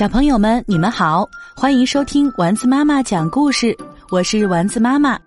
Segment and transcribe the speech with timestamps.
[0.00, 3.76] 小朋友们，你们好，欢迎收听丸子妈妈讲故事，
[4.10, 5.18] 我是丸子妈妈。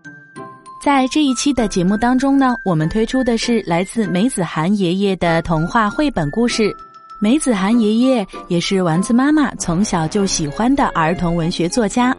[0.83, 6.75] 在这一期的节目当中呢，我们推出的是来自梅子涵爷爷的童话绘本故事。
[7.21, 12.11] 梅子涵爷爷也是丸子妈妈从小就喜欢的儿童文学作家。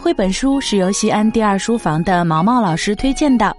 [0.00, 3.56] 绘本书是由西安第二书房的毛毛老师推荐的。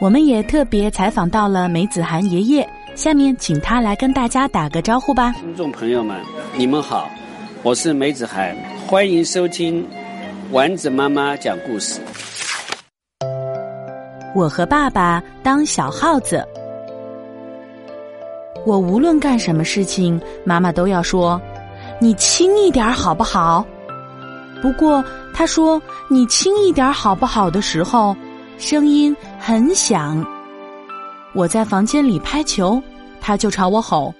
[0.00, 5.30] 我们也特别采访到了梅子涵爷爷，下面请他来跟大家打个招呼吧。
[5.34, 6.20] 听众朋友们，
[6.56, 7.08] 你们好，
[7.64, 8.56] 我是梅子涵，
[8.88, 9.88] 欢迎收听
[10.50, 12.00] 丸子妈妈讲故事。
[14.34, 16.44] 我和爸爸当小耗子，
[18.66, 21.40] 我无论干什么事情，妈妈都要说
[22.02, 23.64] ：“你轻一点好不好？”
[24.60, 28.16] 不过她说“你轻一点好不好”的时候。
[28.58, 30.24] 声音很响，
[31.32, 32.80] 我在房间里拍球，
[33.20, 34.14] 他就朝我吼：“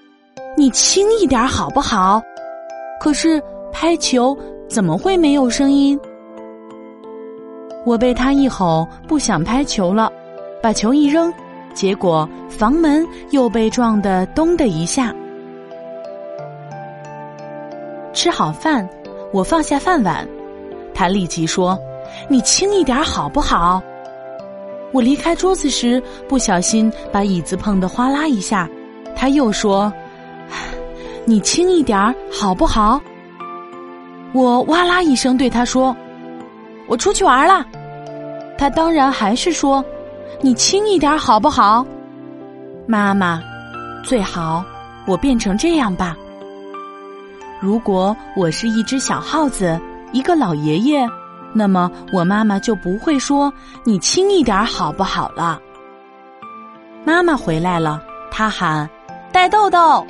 [0.56, 2.20] 你轻一点好不好？”
[3.02, 4.36] 可是拍球
[4.68, 5.98] 怎么会没有声音？
[7.84, 10.08] 我被他一吼，不想拍球了，
[10.62, 11.34] 把球一扔，
[11.74, 15.12] 结果房门又被撞得咚的一下。
[18.12, 18.88] 吃好饭，
[19.32, 20.24] 我放下饭碗，
[20.94, 21.76] 他立即说
[22.30, 23.82] ：“你轻一点好不好？”
[24.94, 28.70] 我离开桌子时，不小心把椅子碰得哗啦一下。
[29.16, 29.92] 他又说
[31.24, 33.00] ：“你轻一点儿好不好？”
[34.32, 35.94] 我哇啦一声对他说
[36.88, 37.64] ：“我出去玩了。”
[38.56, 39.84] 他当然还是说
[40.40, 41.84] ：“你轻一点儿好不好？”
[42.86, 43.42] 妈妈，
[44.04, 44.64] 最好
[45.06, 46.16] 我变成这样吧。
[47.60, 49.80] 如果我是一只小耗子，
[50.12, 51.06] 一个老爷爷。
[51.54, 53.52] 那么我妈妈就不会说
[53.84, 55.60] 你轻一点好不好了。
[57.04, 58.00] 妈妈回来了，
[58.30, 58.88] 她喊
[59.30, 60.06] ：“带豆豆。”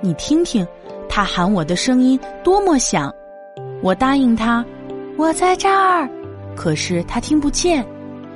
[0.00, 0.66] 你听听，
[1.08, 3.12] 他喊我的声音多么响！
[3.82, 4.64] 我答应他
[5.16, 6.08] ：“我在这儿。”
[6.54, 7.84] 可是他听不见，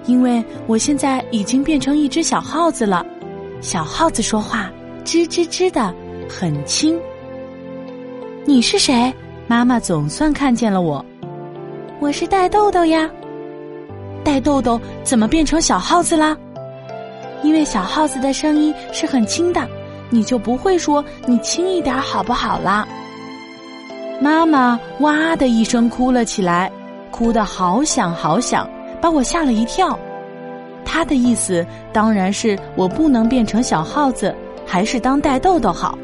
[0.07, 3.05] 因为我现在已经变成一只小耗子了。
[3.61, 4.71] 小耗子说话
[5.05, 5.95] 吱吱吱的，
[6.29, 6.99] 很轻。
[8.47, 9.13] 你是谁？
[9.47, 11.05] 妈妈总算看见了我。
[11.99, 13.11] 我是带豆豆呀，
[14.25, 16.37] 带豆豆怎么变成小耗子啦？
[17.43, 19.67] 因为小耗子的声音是很轻的，
[20.11, 22.87] 你就不会说你轻一点好不好啦？
[24.21, 26.71] 妈妈哇的一声哭了起来，
[27.11, 28.69] 哭得好响好响，
[29.01, 29.99] 把我吓了一跳。
[30.85, 34.35] 他的意思当然是我不能变成小耗子，
[34.67, 35.97] 还是当带豆豆好。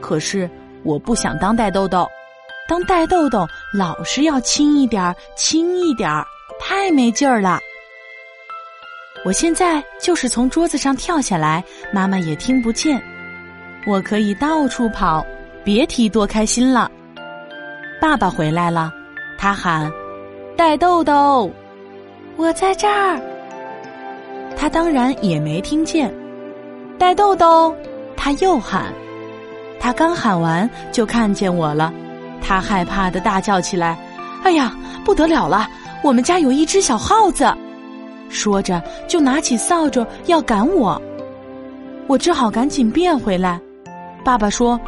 [0.00, 0.48] 可是
[0.84, 2.06] 我不想当带豆豆。
[2.66, 6.24] 当带豆豆老是要轻一点儿，轻一点儿，
[6.58, 7.58] 太没劲儿了。
[9.22, 11.62] 我现在就是从桌子上跳下来，
[11.92, 13.02] 妈妈也听不见。
[13.86, 15.24] 我可以到处跑，
[15.62, 16.90] 别提多开心了。
[18.00, 18.92] 爸爸回来了，
[19.38, 19.92] 他喊
[20.56, 21.50] ：“带豆豆，
[22.36, 23.20] 我在这儿。”
[24.56, 26.12] 他当然也没听见。
[26.98, 27.74] 带豆豆，
[28.16, 28.86] 他又喊。
[29.78, 31.92] 他刚喊完，就看见我了。
[32.40, 33.98] 他害怕的大叫起来
[34.44, 34.74] ：“哎呀，
[35.04, 35.68] 不得了了！
[36.02, 37.52] 我们家有一只小耗子！”
[38.30, 41.00] 说着就拿起扫帚要赶我。
[42.06, 43.60] 我只好赶紧变回来。
[44.24, 44.80] 爸爸说：“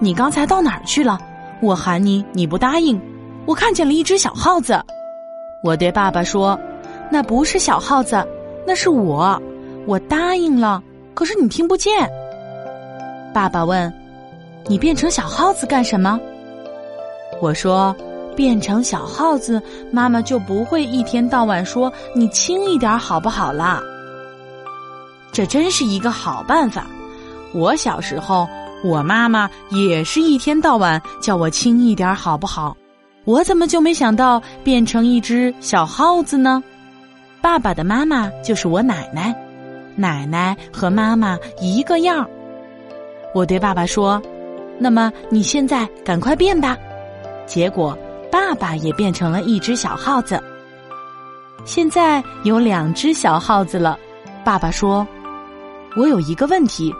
[0.00, 1.18] 你刚才到哪儿去了？
[1.62, 3.00] 我喊你，你不答应。
[3.46, 4.82] 我看见了一只小耗子。”
[5.62, 6.58] 我对爸爸说
[7.08, 8.26] ：“那不是小耗子，
[8.66, 9.40] 那是我。
[9.86, 10.82] 我答应了，
[11.14, 12.10] 可是你听不见。”
[13.32, 13.92] 爸爸问
[14.66, 16.18] ：“你变成小耗子干什么？”
[17.40, 17.94] 我说
[18.34, 19.62] ：“变成小耗子，
[19.92, 23.80] 妈妈就不会一天到晚说你轻一点好不好啦。”
[25.30, 26.86] 这真是一个好办法。
[27.52, 28.48] 我小时候，
[28.82, 32.76] 我妈妈也是一天到晚叫我轻一点好不好？
[33.24, 36.62] 我怎么就没想到变成一只小耗子呢？
[37.42, 39.34] 爸爸的妈妈就是我奶奶，
[39.96, 42.26] 奶奶和妈妈一个样。
[43.34, 44.20] 我对爸爸说
[44.80, 46.76] ：“那么你现在赶快变吧。”
[47.46, 47.96] 结果，
[48.30, 50.42] 爸爸也变成了一只小耗子。
[51.66, 53.98] 现在有两只小耗子了。
[54.42, 55.06] 爸爸说
[55.96, 56.92] ：“我有一个问题，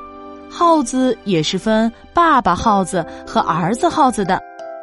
[0.50, 4.41] 耗子也是分爸爸耗子和儿子耗子的。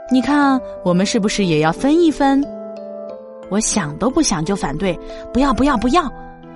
[0.09, 2.41] 你看，我们是不是也要分一分？”
[3.51, 4.97] 我想都不想就反对
[5.33, 6.09] ：“不要，不要，不要！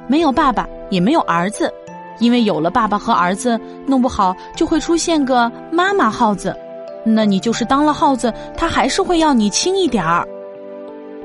[0.07, 1.71] 没有爸爸，也没有儿子，
[2.19, 6.55] 因为有了爸爸和儿子，弄不好就会出现个妈妈耗子。”
[7.03, 10.27] 那你就是当了耗子，他还是会要你轻一点儿。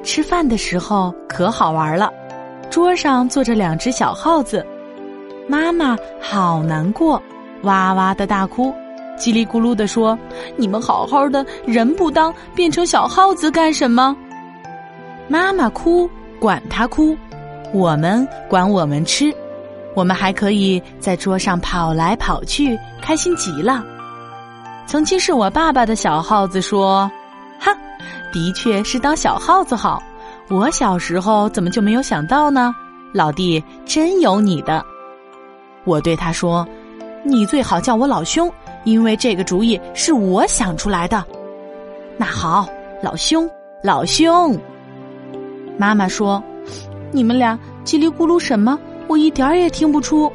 [0.03, 2.11] 吃饭的时候可好玩了，
[2.71, 4.65] 桌上坐着两只小耗子，
[5.47, 7.21] 妈妈好难过，
[7.66, 8.72] 哇哇的大哭。
[9.18, 10.18] 叽里咕噜地说
[10.56, 14.14] ：“你们好好的人不当，变成小耗子干什么？”
[15.26, 16.08] 妈妈哭，
[16.38, 17.16] 管他哭，
[17.72, 19.34] 我们管我们吃，
[19.94, 23.82] 我们还可以在桌上跑来跑去，开心极了。
[24.86, 27.10] 曾经是我爸爸的小耗子说
[27.58, 27.74] ：“哈，
[28.32, 30.02] 的确是当小耗子好。
[30.48, 32.74] 我小时候怎么就没有想到呢？
[33.14, 34.84] 老弟，真有你的。”
[35.84, 36.68] 我对他说
[37.26, 38.50] ：“你最好叫我老兄，
[38.84, 41.25] 因为这个主意是我想出来的。”
[42.17, 42.69] 那好，
[43.02, 43.49] 老兄，
[43.82, 44.58] 老兄。
[45.76, 46.43] 妈妈说
[47.12, 48.78] ：“你们俩叽里咕噜什么？
[49.06, 50.32] 我一点儿也听不出。”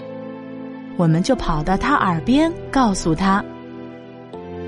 [0.97, 3.43] 我们就跑到他耳边告诉他。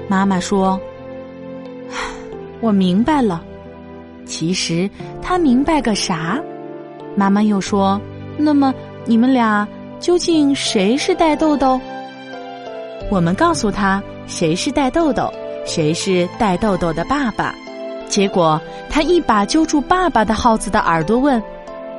[0.08, 0.80] 妈妈说
[2.60, 3.44] ：“我明白了。”
[4.25, 4.90] 其实
[5.22, 6.42] 他明白个啥？
[7.16, 8.02] 妈妈又说
[8.36, 8.74] ：“那么
[9.06, 9.68] 你们俩
[10.00, 11.80] 究竟谁是带豆豆？”
[13.13, 15.31] 我们告诉他谁是带豆豆，
[15.68, 17.54] 谁是带豆豆的爸爸。
[18.10, 21.39] 结果他一把揪住爸爸的耗子的耳朵，问：“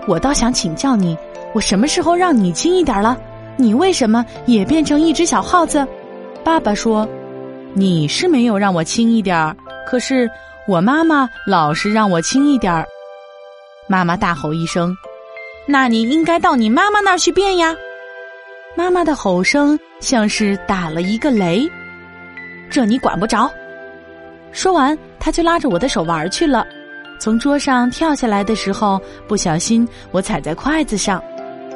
[0.09, 1.17] 我倒想请教你，
[1.53, 3.17] 我什么时候让你轻一点了？
[3.57, 5.87] 你为什么也变成一只小耗子？”
[6.43, 7.09] 爸爸说。
[7.77, 9.57] 你是没有让我轻一点儿，
[9.87, 10.29] 可是
[10.67, 12.85] 我妈妈老是让我轻一点儿。
[13.89, 14.97] 妈妈大吼一声
[15.67, 17.73] ：“那你应该到你妈妈那儿去变呀！”
[18.77, 21.69] 妈妈的吼声像是打了一个雷，
[22.69, 23.51] 这你管不着。
[24.51, 26.67] 说完，他就拉着我的手玩去了。
[27.21, 31.23] 从桌上跳下来的时候，不小心我踩在筷子上，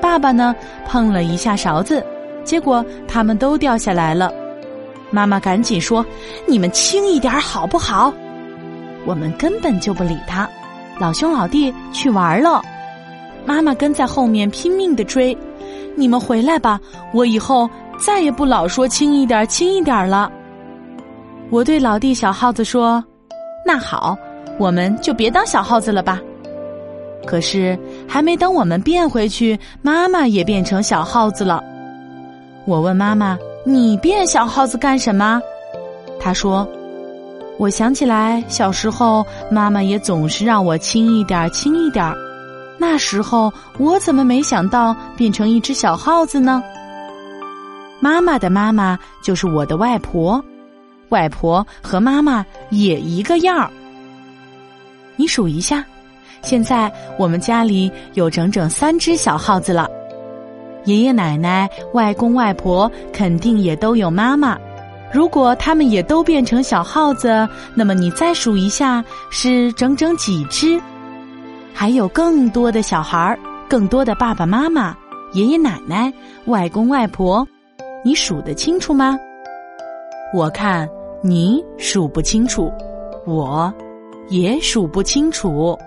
[0.03, 0.55] 爸爸呢
[0.87, 2.05] 碰了一下勺子，
[2.45, 4.33] 结果他们都掉下来了。
[5.11, 6.05] 妈妈赶紧说
[6.47, 8.13] ：“你们轻一点好不好？”
[9.07, 10.47] 我们根本就不理他，
[10.99, 12.61] 老兄老弟去玩了。
[13.47, 15.35] 妈妈跟在后面拼命的追
[15.99, 16.81] ：“你们回来吧，
[17.13, 17.69] 我以后
[17.99, 20.31] 再也不老说轻一点轻一点了。”
[21.51, 23.03] 我对老弟小耗子说
[23.67, 24.17] ：“那好，
[24.59, 26.21] 我们就别当小耗子了吧。”
[27.27, 31.63] 可是还没等我们变回去，妈妈也变成小耗子了。
[32.65, 33.37] 我问妈妈。
[33.65, 35.39] 你变小耗子干什么？
[36.19, 36.67] 他说
[37.59, 42.15] ：“我想起来小时候，妈妈也总是让我轻一点轻一点儿
[42.79, 46.63] 那时候我怎么没想到变成一只小耗子呢？”
[48.01, 50.43] 妈妈的妈妈就是我的外婆，
[51.09, 53.69] 外婆和妈妈也一个样儿。
[55.17, 55.85] 你数一下，
[56.43, 59.89] 现在我们家里有整整三只小耗子了。
[60.85, 64.57] 爷爷奶奶、外公外婆肯定也都有妈妈。
[65.13, 70.81] 如果他们也都变成小耗子，那么你再数一下，是整整几只？
[71.73, 73.39] 还有更多的小孩儿，
[73.69, 74.97] 更多的爸爸妈妈、
[75.33, 76.13] 爷爷奶奶、
[76.47, 77.47] 外公外婆，
[78.05, 79.17] 你数得清楚吗？
[80.35, 80.89] 我看
[81.23, 82.73] 你数不清楚，
[83.27, 83.73] 我
[84.29, 85.79] 也数不清楚。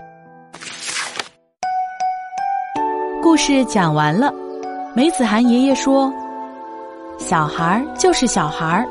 [3.21, 4.33] 故事讲完了。
[4.93, 6.11] 梅子涵爷爷说
[7.17, 8.85] ：“小孩儿就是小孩儿，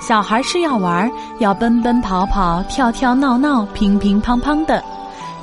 [0.00, 4.84] 小孩是要玩，要奔奔跑跑、跳跳闹闹、乒乒乓乓的。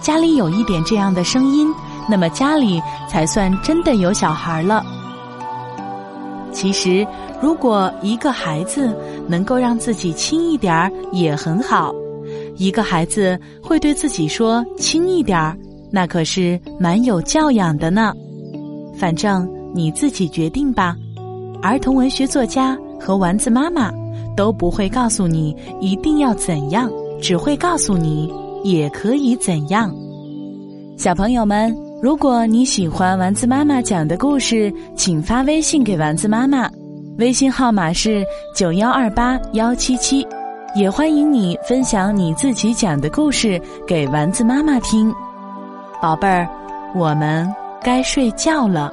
[0.02, 1.68] 家里有一点这样的声音，
[2.08, 4.84] 那么家里才算真的有小孩了。
[6.52, 7.06] 其实，
[7.42, 8.96] 如果一个孩子
[9.28, 11.94] 能够让自己轻一点儿，也很好。
[12.56, 15.58] 一个孩子会对自己说‘轻一点儿’，
[15.92, 18.14] 那可是蛮有教养的呢。
[18.98, 20.96] 反正。”你自己决定吧。
[21.62, 23.92] 儿童文学作家和丸子妈妈
[24.36, 26.90] 都不会告诉你一定要怎样，
[27.22, 28.34] 只会告诉你
[28.64, 29.94] 也可以怎样。
[30.98, 36.70] 小朋友们，如果你喜欢丸子妈妈讲的故事，请发微信给丸子妈妈，
[37.18, 40.26] 微信号码是九幺二八幺七七。
[40.76, 45.14] 也欢迎你分享你自己讲的故事给丸子妈妈听。
[46.02, 46.48] 宝贝儿，
[46.94, 47.48] 我们
[47.82, 48.92] 该睡觉了。